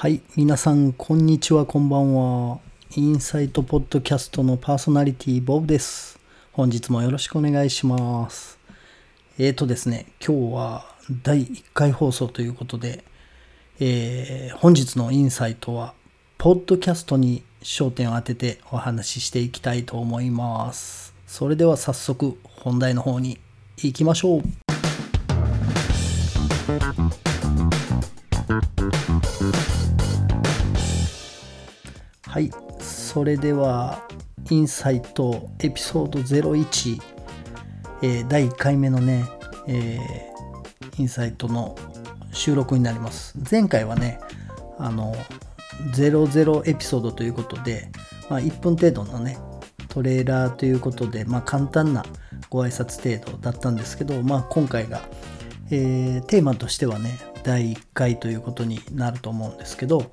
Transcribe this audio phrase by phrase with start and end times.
[0.00, 2.60] はい、皆さん、こんにちは、こんばんは。
[2.94, 6.20] インサイトポッドキャストのパーソナリティ、ボブです。
[6.52, 8.60] 本日もよろしくお願いします。
[9.40, 10.84] えーとですね、今日は
[11.24, 13.02] 第1回放送ということで、
[13.80, 15.94] えー本日のインサイトは、
[16.38, 21.12] ポッドキャストに焦点を当ててお話ししていきたいと思います。
[21.26, 23.40] それでは早速、本題の方に
[23.76, 24.67] 行きましょう。
[32.38, 34.06] はい、それでは、
[34.48, 37.00] インサイトエピソード01、
[38.02, 39.24] えー第1回目のね、
[39.66, 41.76] えーインサイトの
[42.30, 43.36] 収録になります。
[43.50, 44.20] 前回はね、
[44.78, 45.16] あの、
[45.92, 47.90] 00エピソードということで、
[48.30, 49.36] まあ、1分程度のね、
[49.88, 52.04] トレーラーということで、まあ、簡単な
[52.50, 55.02] ご挨拶程度だったんですけど、まあ、今回が、
[55.72, 60.12] えーテーマとしてはね、第1回ということになると思うんですけど、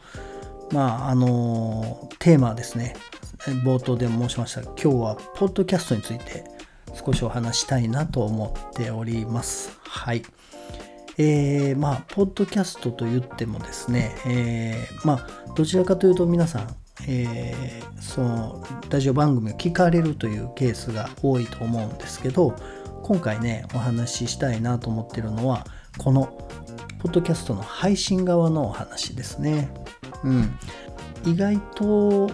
[0.72, 2.96] まあ、あのテーマですね、
[3.64, 6.44] 冒頭でも申しました、今日はポッドキャストについて
[7.06, 9.78] 少しお話したいなと思っております。
[9.84, 10.24] はい。
[11.18, 16.76] えーまあ、ポッドキャストと言ってもですね、えーまあ、どちらかというと皆さん、
[17.08, 22.56] えーそのラジオ番組を聞かれるというケースが多いと思うんですけど、
[23.04, 25.66] 今回ね、お話ししたいなと思ってるのは、
[25.98, 26.26] この
[27.00, 29.70] ポッドキャストの配信側のお話ですね。
[30.24, 30.60] うん。
[31.26, 32.32] 意外と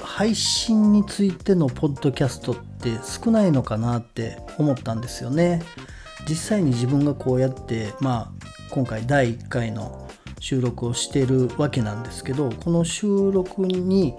[0.00, 5.62] 配信についてのポッドキャストって少ないのかなって思ったんですよね。
[6.28, 10.08] 実際に自分がこうやって、まあ、今回第1回の
[10.40, 14.14] 収録をしてるわけなんですけど、この収録に、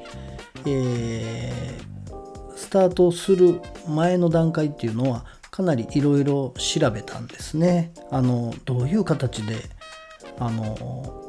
[0.66, 1.94] えー
[2.64, 7.92] スタートする前の段階っていうのはかなりいろいろ調べたんですね。
[8.10, 9.58] あのどういう形で
[10.40, 10.76] あの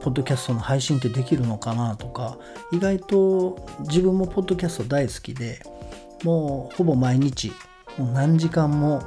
[0.02, 2.38] ポッドキャストの配信ってできるのかなとか
[2.72, 5.60] 意外と自分もポッドキャスト大好きで
[6.22, 7.52] もうほぼ毎日
[7.98, 9.02] もう何時間も、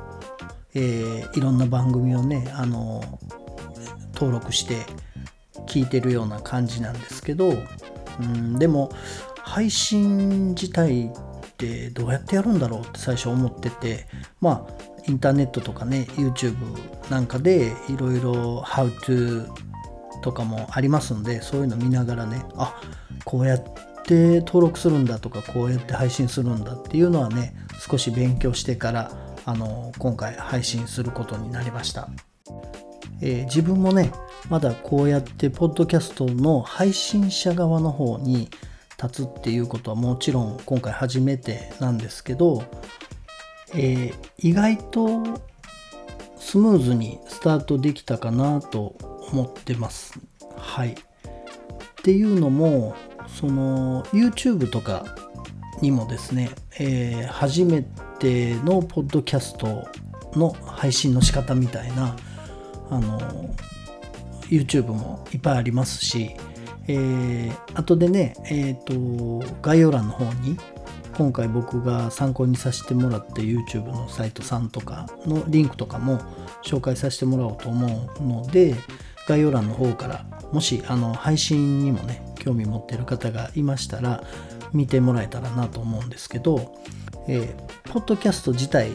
[0.74, 3.04] えーいろんな番組をねあの
[4.14, 4.86] 登録して
[5.68, 7.54] 聞いてるような感じなんですけど、
[8.20, 8.92] うん、でも
[9.44, 11.10] 配信自体っ
[11.58, 14.08] てどうやってやるんだろうって最初思ってて
[14.42, 14.74] まあ
[15.08, 16.56] インターネットとかね YouTube
[17.10, 19.48] なんかでいろいろ How to
[20.22, 22.80] とかもありますんでそういうの見ながらねあ
[23.24, 23.64] こうやっ
[24.06, 29.12] て登録するんだとかこうやって配信するんだっていうのはね少し勉強してから
[29.46, 32.10] あの今回配信することになりました。
[33.22, 34.12] えー自分もね
[34.50, 38.50] まだこうやってポッドキャストの配信者側の方に
[39.02, 42.64] 立つっていうことはもちろん今回初めてなんですけど、
[43.74, 45.42] えー意外と
[46.40, 48.96] スムーズにスタートできたかなと
[49.32, 50.20] 思ってます。
[50.56, 50.92] はい。
[50.92, 50.96] っ
[52.04, 52.96] ていうのも
[53.28, 55.06] その YouTube とか
[55.82, 56.50] にもですね、
[56.80, 57.84] えー初め
[58.20, 59.88] てのポッドキャスト
[60.34, 62.16] の配信の仕方みたいな
[62.90, 63.20] あの
[64.50, 66.36] YouTube もいっぱいありますし、
[66.88, 70.58] えー後でね、えー、と概要欄の方に
[71.18, 76.20] 今回僕が参考にさせてもらった YouTube のサイトさんとかのリンクとかも
[76.64, 78.76] 紹介させてもらおうと思うので
[79.28, 84.24] 概要欄の方からもしあの配信にもね興味持ってる方がいましたら
[84.74, 86.76] 見てもらえたらなと思うんですけど、
[87.28, 88.92] えーポッドキャスト自体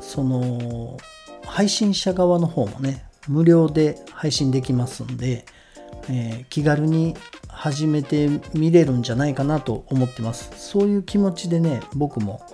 [0.00, 0.98] その
[1.44, 5.46] 配信者側の方もね無料で配信できますんで、
[6.08, 7.16] えー気軽に
[7.56, 10.50] 始めてみれるんじゃないかなと思ってます。
[10.56, 12.44] そういう気持ちでね僕も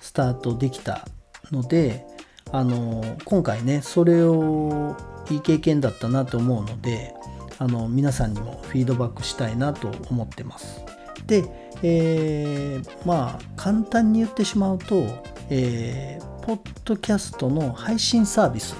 [0.00, 1.06] スタートできた
[1.50, 2.06] ので
[2.52, 4.96] あの今回ねそれを
[5.30, 7.12] いい経験だったなと思うので
[7.58, 10.80] あの皆さんにもフィードバックしたいなと思ってます。
[11.26, 11.44] で、
[11.82, 15.02] えーまあ簡単に言ってしまうと、
[15.50, 18.76] えーポッドキャストの配信サービス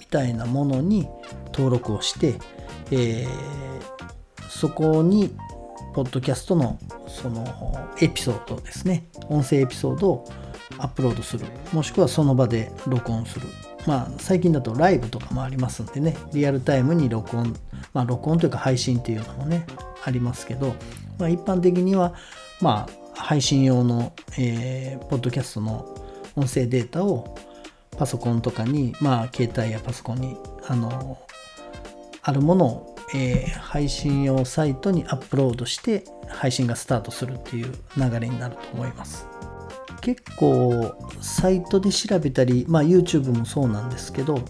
[0.00, 1.06] みたいなものに
[1.52, 2.34] 登録をして、
[2.90, 3.95] えー
[4.48, 5.30] そこに
[5.94, 6.78] ポッドキャストの
[7.08, 7.44] その
[8.00, 9.06] エピソードですね。
[9.28, 10.28] 音声エピソードを
[10.78, 11.46] アップロードする。
[11.72, 13.46] もしくはその場で録音する。
[13.86, 16.16] まあ最近だとライブとかもありますんでね。
[16.32, 17.56] リアルタイムに録音。
[17.92, 19.66] まあ録音というか配信っていうのもね
[20.04, 20.74] ありますけど、
[21.18, 22.14] まあ、一般的には
[22.60, 25.86] まあ配信用の、えーポッドキャストの
[26.34, 27.36] 音声データを
[27.96, 30.36] パソコンとかにまあ携帯やパソコンに
[30.68, 31.18] あの
[32.22, 39.26] あるものを、えー配信用サイトにアップロードして配信がスタートするっていう流れになると思います。
[40.00, 44.40] 結構サイトで調べたり、まあ、YouTube もそうなんですけど、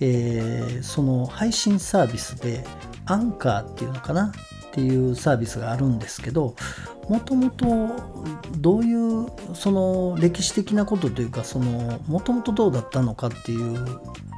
[0.00, 2.64] えーその配信サービスで
[3.06, 4.32] アンカーっていうのかな？
[4.32, 6.54] っていうサービスがあるんですけど
[7.08, 7.66] もともと
[8.58, 11.44] どういうその歴史的なことというか
[12.06, 13.86] もともとどうだったのかっていう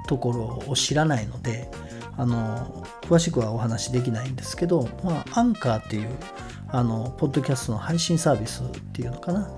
[0.06, 1.68] ところを知らないので
[2.18, 6.08] あの詳しくはお話できないんですけど、まあ、アンカーっていう
[6.68, 9.50] あのポッドキャストの配信サービスっていうのかな。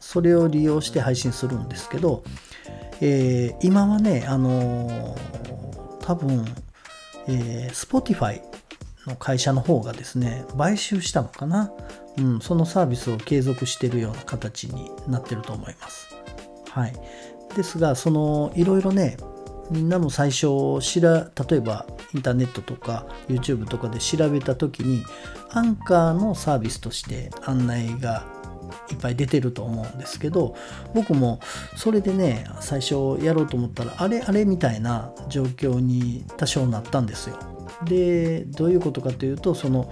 [0.00, 2.24] それを利用して配信するんですけど、
[3.00, 5.16] えー、今はねあの
[6.00, 6.46] 多分、
[7.26, 8.40] えー、Spotify
[9.06, 11.70] の会社の方がですね買収したのかな。
[12.18, 16.08] うん、そのサービスを継続してるような形になってると思います。
[16.70, 16.94] はい、
[17.54, 19.18] ですがそのいろいろね
[19.70, 20.46] みんなも最初
[20.80, 25.02] 知ら例えばインターネットとか YouTube とかで調べた時に
[25.50, 28.24] アンカーのサービスとして案内が
[28.90, 30.56] いっぱい出てると思うんですけど
[30.94, 31.40] 僕も
[31.76, 37.38] それでね最初やろうと思ったらあれあれみたいな状況に多少なったんですよ。
[37.84, 39.90] でどういうことかというとその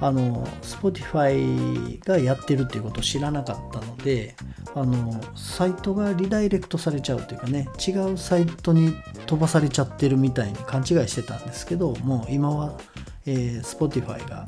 [0.00, 4.34] あの Spotify がやってるっていうことを知らなかったので
[4.74, 8.94] あのサイトがリダイレクトされちゃうというかね違うサイトに
[9.26, 12.78] 飛ばされちゃってるみたいに勘違いしてたんですけどもう今は、
[13.24, 14.46] えー、Spotify が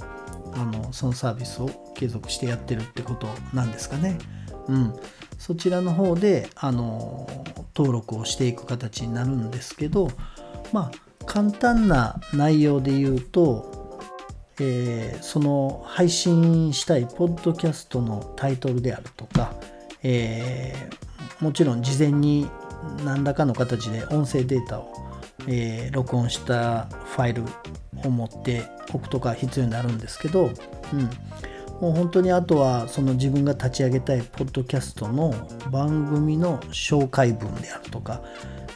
[0.53, 4.19] あのそのサービスを継続してやってるってことなんですかね。
[4.69, 4.95] うん、
[5.39, 7.27] そちらの方であの
[7.75, 10.11] 登録をしていく形になるんですけど
[10.73, 13.78] まあ簡単な内容で言うと
[14.61, 19.55] えー、その配信したいポッドキャストのタイトルであるとか、
[20.03, 22.49] えー、もちろん事前に
[23.05, 24.93] 何らかの形で音声データを、
[25.47, 27.43] えー、録音したファイル
[28.05, 30.51] を持っておくとか必要になるんですけど、
[30.93, 31.11] うん、
[31.81, 35.35] もう本当にあとはその自分が立ち上げたいポッドキャストの
[35.71, 38.23] 番組の紹介文であるとか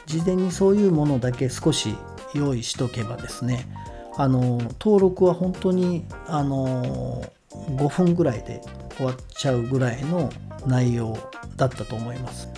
[0.05, 1.95] 事前にそういうものだけ少し
[2.33, 3.67] 用意しとけばですね
[4.17, 8.61] あの登録は本当にあの5分ぐらいで
[8.95, 10.31] 終わっちゃうぐらいの
[10.65, 11.17] 内容
[11.55, 12.49] だったと思います。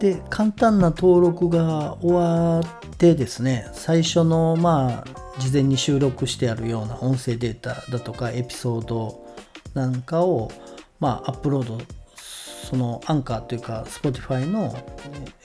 [0.00, 2.64] で簡単な登録が終わっ
[2.98, 9.24] てですね最初のまあ事前に収録してあるような音声データだとかエピソード
[9.72, 10.50] なんかを
[11.00, 11.78] まあアップロード
[12.64, 14.76] そのアンカーというか Spotify の、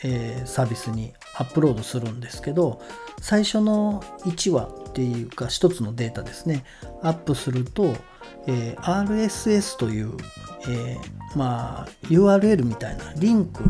[0.03, 2.81] えー、サービスにアップロードするんですけど
[3.21, 6.65] 最初の1話っていうか1つのデータですね。
[7.01, 7.95] アップすると、
[8.45, 10.11] えー、RSS という、
[10.67, 13.63] えー、まあ URL みたいなリンク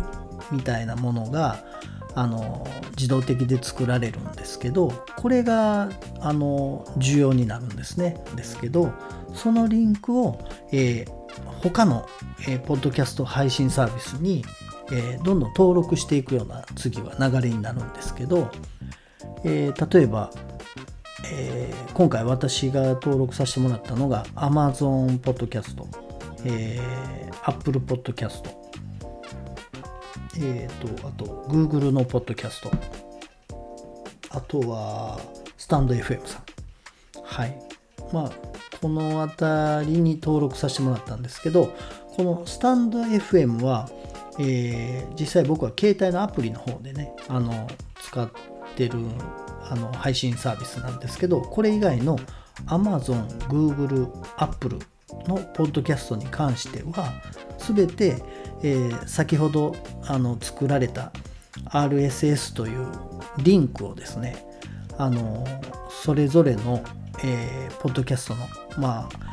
[0.51, 1.63] みたいなものが
[2.16, 2.68] あの
[2.98, 5.89] 自動的で作られるんですけどこれが
[6.21, 8.18] あの重要になるんですね。
[8.36, 8.92] ですけど
[9.36, 10.39] そのリンクを、
[10.71, 11.12] えー、
[11.62, 12.07] 他の、
[12.48, 14.44] えー、ポッドキャスト配信サービスに、
[14.92, 18.50] えー、どんどん登録していくような次は流れになるんですけど、
[19.44, 20.32] えー、例えば、
[21.32, 25.76] えー、今回私が登録させてもらったのが Amazon Podcast、
[26.46, 28.50] えー、Apple Podcast、
[30.38, 32.70] えーと、あと Google の Podcast
[34.32, 35.20] あとは
[35.58, 36.44] スタンド FM さん。
[37.24, 37.60] はい。
[38.12, 38.32] まあ
[38.82, 41.74] この辺りに登録させてもらったんですけど
[42.16, 43.90] このスタンド FM は、
[44.40, 47.68] えー、実際僕は携帯のアプリの方でねあの
[48.02, 48.30] 使っ
[48.76, 49.00] てる
[49.70, 52.18] あの配信サービスなんですけどこれ以外の
[52.68, 54.80] Amazon、Google、Apple
[55.28, 57.14] のポッドキャストに関しては
[57.58, 58.24] 全て、
[58.64, 61.12] えー、先ほどあの作られた
[61.66, 62.88] RSS という
[63.40, 64.46] リンクをですね
[64.98, 65.46] あの
[65.90, 66.84] それぞれの
[67.24, 69.29] えー、ポッドキャストの、まあ、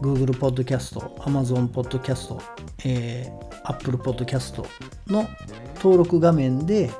[0.00, 2.40] Google ポッドキャスト、Amazon ポッドキャスト、
[2.86, 4.66] えー、Apple ポッドキャスト
[5.06, 5.28] の
[5.76, 6.90] 登録画面で、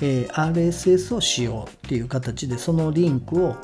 [0.00, 3.56] えー、RSS を使用っていう形でそのリンクを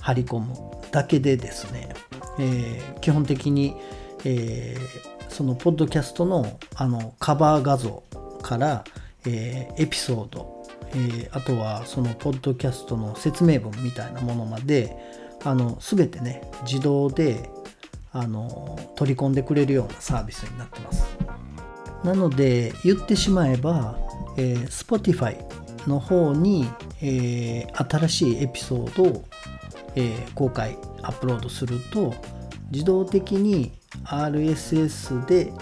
[0.00, 0.52] 貼り込む
[0.90, 1.94] だけでですね、
[2.40, 3.76] えー、基本的に、
[4.24, 8.02] えー、そのポッドキャストのあのカバー画像
[8.42, 8.82] から、
[9.26, 14.96] えー、エピソード、えー、あとはそのポッドキャストの説明文みたいなものまで、
[15.44, 17.48] あの全てね自動で
[18.14, 21.04] あの取り込んでくれるようなサービスになってます。
[22.04, 23.98] なので言ってしまえば、
[24.36, 25.36] えー、Spotify
[25.88, 26.68] の方に、
[27.02, 29.24] えー、新しいエピソードを、
[29.96, 32.14] えー、公開アップロードすると
[32.70, 33.72] 自動的に
[34.04, 35.52] RSS で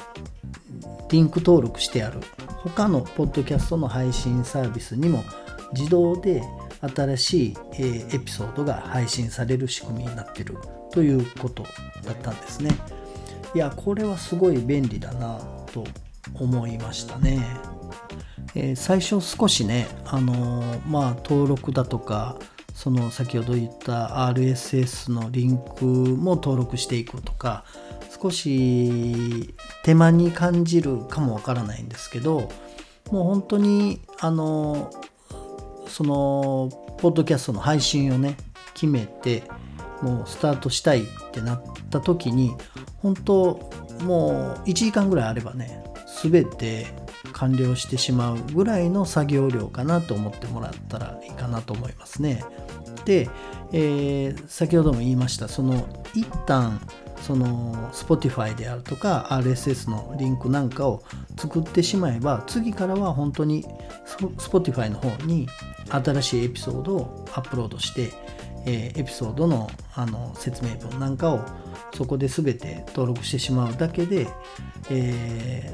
[1.11, 2.21] リンク登録してある。
[2.65, 5.25] 他のポッドキャストの配信サービスにも
[5.73, 6.43] 自動で
[6.81, 10.57] 新しい、エピソードが配信される仕組みになってる。
[10.93, 11.65] ということ
[12.05, 12.71] だったんですね。
[13.55, 15.39] いや、これはすごい便利だな
[15.73, 15.85] と
[16.35, 17.45] 思いましたね。
[18.55, 22.37] えー、最初少しね、あのー、まあ、登録だとか、
[22.75, 27.65] その先ほど言った RSS のリンクも登録していくとか
[28.21, 32.51] 少し手間に感じるかもわからないんですけど
[33.11, 34.91] もう本当にあの
[35.87, 38.37] そのポッドキャストの配信をね
[38.75, 39.45] 決めて
[40.03, 42.55] もうスタートしたいってなった時に
[42.99, 43.71] 本当
[44.03, 45.83] もう1時間ぐらいあればね
[46.23, 46.87] 全て
[47.33, 52.45] 完了してしまうぐらいの作業量かなと思ってもらったらいいかなと思いますね。
[53.05, 53.29] で、
[53.73, 56.81] えー、先ほども言いましたその一旦
[57.21, 61.03] その Spotify であるとか RSS のリンクなんかを
[61.37, 63.65] 作ってしまえば次からは本当に
[64.39, 65.49] Spotify の方に
[65.91, 68.13] 新しいエピソードをアップロードして、
[68.67, 71.41] えー、エピソードのあの説明文なんかを
[71.95, 74.27] そこで全て登録してしまうだけで、
[74.91, 75.73] え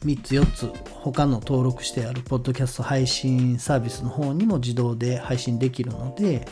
[0.00, 6.46] ー、3つ4つ他の登録してあるポッドキャスト配信サービスの方にも自動で配信できるので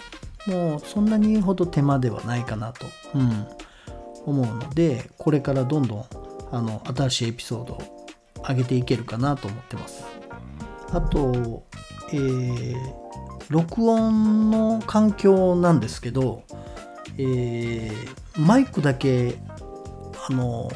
[0.46, 3.46] もうそんなにほど手間ではないかなと、うん、
[4.24, 6.04] 思うのでこれからどんどん
[6.52, 8.06] あの新しいエピソードを
[8.48, 10.04] 上げていけるかなと思ってます。
[10.92, 11.62] あと、
[12.12, 12.74] えー、
[13.50, 16.44] 録音の環境なんですけど、
[17.18, 19.34] えー、マイクだけ
[20.28, 20.70] あの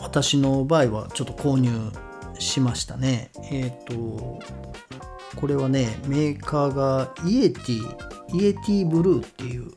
[0.00, 1.70] 私の場合はちょっと購入
[2.40, 3.30] しましたね。
[3.50, 4.40] えっ、ー、と
[5.36, 9.70] これはねメーカーがイエティイエティブルーっていう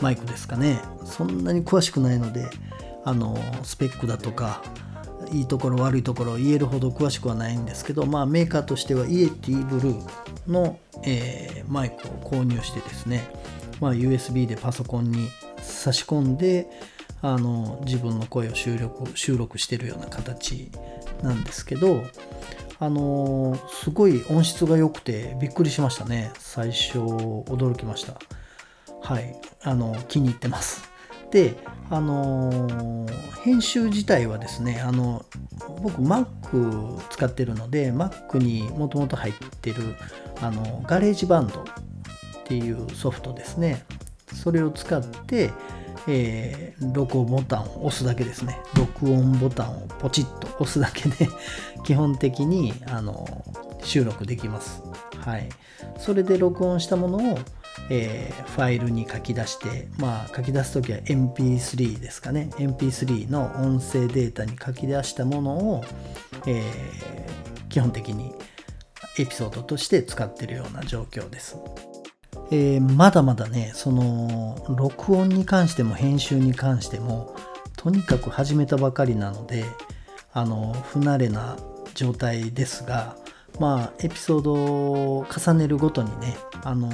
[0.00, 0.80] マイクですかね。
[1.04, 2.48] そんなに詳しくないので
[3.04, 4.62] あのスペックだとか
[5.32, 13.22] いいところ悪いところ言えるほど詳しくはないんですけど、まあ、メーカーとしてはイエティブルーの、えー、マイクを購入してですね、
[13.80, 16.68] まあ、USB でパソコンに差し込んで
[17.22, 20.70] あの自分の声を収録収録してるような形
[21.22, 22.02] なんですけど
[22.80, 26.32] あのすごい音質が良くてびっくりしましたね。
[26.38, 28.18] 最初驚きました。
[29.00, 30.91] はい、あの気に入ってます。
[31.32, 31.54] で、
[31.90, 33.06] あの
[33.42, 35.24] 編集自体はですね、あの
[35.82, 39.96] 僕 Mac 使ってるので、Mac にもともと入ってる
[40.40, 41.64] あの GarageBand っ
[42.44, 43.84] ていうソフトですね。
[44.34, 45.50] それを使って、
[46.06, 48.60] えー、録音ボタンを押すだけですね。
[48.76, 51.28] 録音ボタンをポチッと押すだけで
[51.84, 53.44] 基本的にあの
[53.82, 54.82] 収録できます。
[55.18, 55.48] はい。
[55.98, 57.38] それで録音したものを
[57.90, 65.84] えー、ファイルに書き出して、まあ、書き出す時は MP3 ですかね MP3 の音声データに書き出したものを、
[66.46, 68.34] えー、基本的に
[69.18, 71.58] エピソードとして使ってるような状況です。
[72.50, 77.34] えー、まだまだねその録音に関しても編集に関しても
[77.76, 79.64] とにかく始めたばかりなので
[80.34, 81.56] あの不慣れな
[81.94, 83.16] 状態ですが
[83.60, 86.90] まあエピソードを重ねるごとにねあの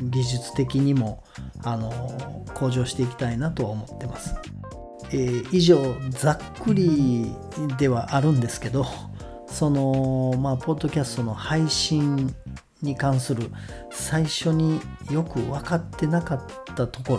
[0.00, 1.22] 技術的にも
[1.62, 4.34] あの向上していきたいなとは思ってます。
[5.10, 5.78] えー、以上
[6.10, 7.34] ざっくり
[7.76, 8.86] ではあるんですけど
[9.46, 12.34] そのまあポッドキャストの配信
[12.80, 13.50] に関する
[13.90, 16.40] 最初によく分かってなかっ
[16.74, 17.18] たとこ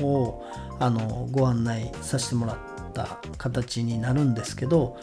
[0.00, 0.42] ろを
[0.78, 2.56] あのご案内させてもらっ
[2.94, 4.96] た形になるんですけど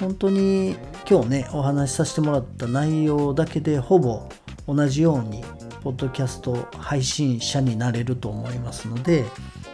[0.00, 0.76] 本当に
[1.08, 4.28] 今日ねお話しさせてもらった内容だけでほぼ
[4.66, 5.44] 同じように
[5.82, 9.24] ポッドキャスト配信者になれると思いますので、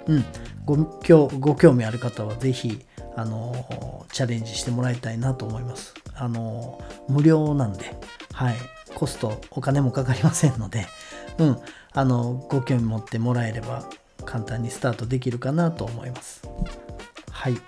[0.06, 0.24] うん、
[0.64, 2.80] ごご興味ある方は是非
[3.16, 5.94] あのチャレンジしてもらいたいなと思います。
[6.14, 7.94] あの無料なんで、
[8.32, 8.56] はい、
[8.94, 10.86] コストお金もかかりませんので、
[11.38, 11.58] うん、
[11.92, 13.84] あのご興味持ってもらえれば
[14.24, 16.42] 簡単にスタートできるかなと思います。
[17.30, 17.58] はい、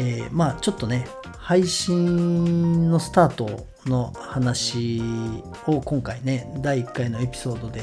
[0.00, 5.02] えー、まあちょっとね配信のスタートの話
[5.66, 7.82] を今回ね第1回のエピソードで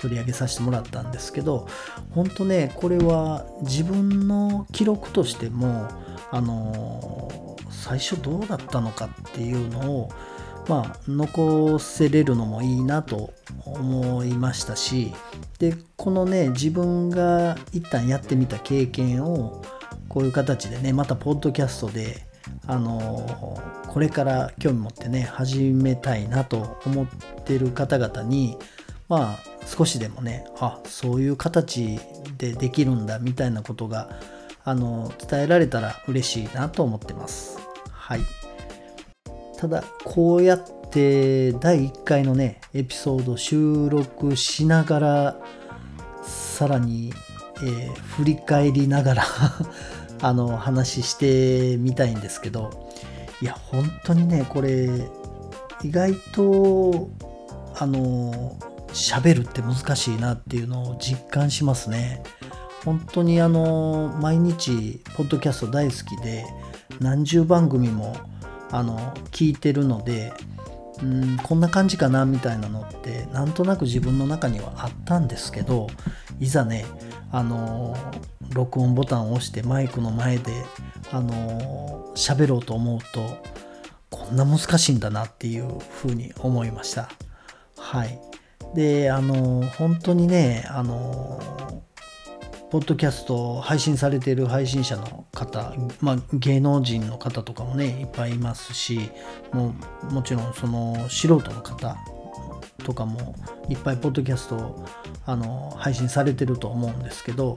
[0.00, 1.66] 取り上げさせてもらったんですけど
[2.10, 5.88] 本当ねこれは自分の記録としても
[6.30, 10.08] あの最初どうだったのかっていうのを
[10.68, 13.32] まあ残せれるのもいいなと
[13.64, 15.12] 思いましたし
[15.58, 19.62] でこのね自分が一旦やってみた経験を
[20.16, 22.26] こういう形でねまたポッドキャストで
[22.66, 27.06] あのこれから興味持ってね始めたいなと思っ
[27.44, 28.56] てる方々に
[29.10, 32.00] まあ少しでもねあそういう形
[32.38, 34.18] でできるんだみたいなことが
[34.64, 37.58] あの伝えられたら嬉しいなと思ってます。
[37.92, 38.20] はい。
[39.58, 45.36] ただこうやって第1回のねエピソード収録しながら
[46.22, 47.12] さらに、
[47.56, 49.24] えー、振り返りながら
[50.20, 52.88] あの話してみたいんですけど
[53.42, 54.88] いや本当にねこれ
[55.82, 57.10] 意外と
[57.78, 58.56] あの
[58.88, 62.22] 喋るって難しいなっていうのを実感しますね。
[62.84, 66.46] 本当にあの毎日ポッドキャスト大好きで
[67.00, 68.16] 何十番組も
[68.70, 70.32] あの聞いてるので
[71.02, 75.88] うんこんな感じかなみたいなのってなんとなく自分の中にはあったんですけど
[76.38, 76.86] いざね
[77.32, 77.96] あの
[78.52, 80.52] 録音ボタンを押してマイクの前で
[81.12, 83.20] あの喋ろうと思うと
[84.10, 87.08] こんな難しいんだなっていうふうに思いました。
[87.76, 88.18] はい。
[88.74, 91.40] であの本当にねあの
[92.70, 99.10] ポッドキャスト配信されている配信者の方、まあ、芸能人の方とかもねいっぱいいますし
[99.52, 99.74] も
[100.10, 101.96] うもちろんその素人の方
[102.84, 103.34] とかも
[103.68, 104.84] いっぱいポッドキャスト
[105.24, 107.56] あの配信されてると思うんですけど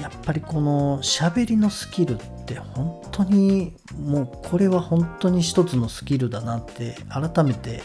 [0.00, 7.82] やっぱりこの喋りのスキルって本当にもうこれは本当に一つのスキルだなって改めて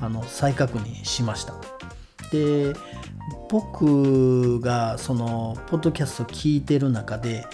[0.00, 1.54] あの再確認しました。
[2.30, 2.74] で
[3.48, 7.46] 僕がそのポッドキャスト聞いてる中で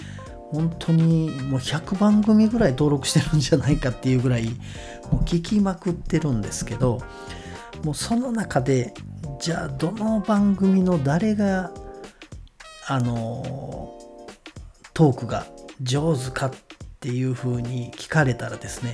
[0.51, 4.45] 本当にもう100番組ぐらい登録してるんじゃないかっていうぐらい
[5.11, 6.99] もう聞きまくってるんですけど
[7.83, 8.93] もうその中で
[9.39, 11.71] じゃあどの番組の誰が
[12.87, 13.97] あの
[14.93, 15.45] トークが
[15.81, 16.51] 上手かっ
[16.99, 18.93] ていうふうに聞かれたらですね、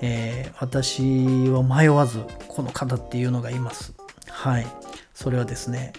[0.00, 3.94] えー、私は迷わずこの方っていうのがいます。
[4.28, 4.66] はい。
[5.14, 5.92] それはですね、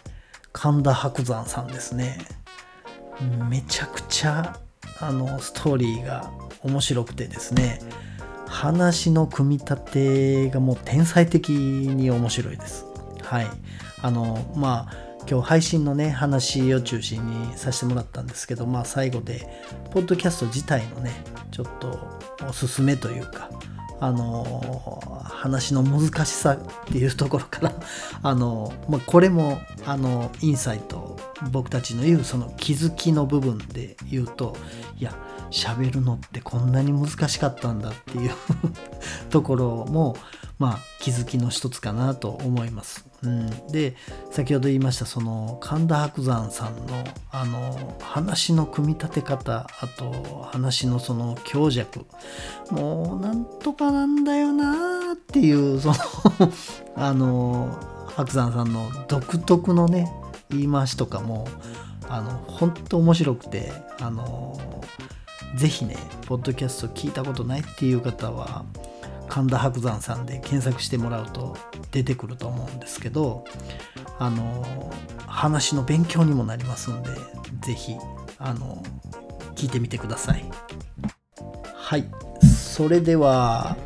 [0.51, 2.17] 神田伯山さんですね。
[3.49, 4.57] めちゃくちゃ
[4.99, 6.31] あのストーリーが
[6.63, 7.79] 面白くてですね、
[8.51, 12.85] 話の組み立てがもう天才的に面白いです。
[13.23, 13.47] はい。
[14.01, 14.95] あの、まあ、
[15.29, 19.47] 今日配信のね、話を中心にさせてもらったんですけど、まあ最後で、
[19.91, 21.11] ポッドキャスト自体のね、
[21.51, 23.49] ちょっとおすすめというか、
[24.01, 27.73] あの話の難しさっていうところから
[28.23, 31.19] あの、まあ、これもあのインサイト
[31.51, 34.57] 僕たちの言うその気づきの部分で言うと
[34.97, 35.13] いや
[35.51, 38.31] 喋るのってこんなに難しかったんだっていう
[39.29, 40.15] ところも
[40.57, 43.05] まあ気づきの一つかなと思います。
[43.23, 43.95] うん、で
[44.31, 52.05] 先ほど言いましたその神田伯山さんのあの話の組み立て方あと話のその強弱
[52.71, 55.95] もうなんとかなんだよなっていうその
[56.97, 57.77] あの
[58.15, 60.11] 伯山さんの独特のね
[60.49, 61.47] 言い回しとかも
[62.09, 64.59] あの本当面白くてあの
[65.55, 68.65] ぜひねポッドキャスト聞いたことないっていう方は
[69.27, 71.55] 神田伯山さんで検索してもらうと
[71.91, 73.45] 出てくると思うんですけど
[74.19, 74.91] あの
[75.27, 77.09] 話の勉強にもなりますんで
[77.61, 77.95] 是非
[78.37, 78.83] あの
[79.55, 80.43] 聞いてみてください。
[81.75, 82.09] はい。
[82.41, 83.77] それでは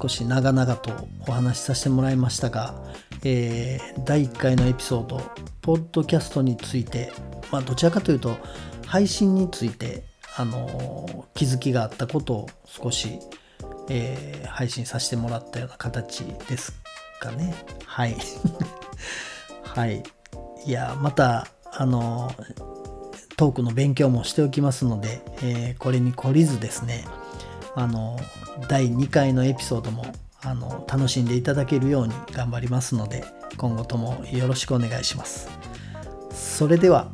[0.00, 2.74] 少し長々とお話しさせてもらいましたが、
[3.22, 5.20] えー、第1回のエピソード
[5.60, 7.12] ポッドキャストについて
[7.52, 8.38] まあどちらかというと
[8.86, 10.04] 配信について
[10.40, 13.18] あの気づきがあったことを少し
[13.90, 16.72] えー、配信させてもらったような形です
[17.20, 17.54] かね。
[17.84, 18.16] はい。
[19.62, 20.02] はい。
[20.64, 22.32] いや、また、あの、
[23.36, 27.04] トークの勉強もしておきますので、えー、これに懲りずですね、
[27.74, 28.18] あの、
[28.68, 30.06] 第2回のエピソードも、
[30.42, 33.24] あの、楽しんでいただけるように頑張りますので、
[33.56, 35.48] 今後ともよろしくお願いします。
[36.32, 37.08] それでは、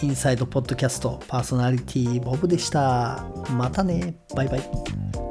[0.00, 3.24] インサイドポッドキャストパーソナリティボブでした。
[3.50, 4.16] またね。
[4.34, 5.27] バイバイ。